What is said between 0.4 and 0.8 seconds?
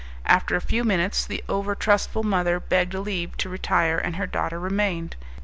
a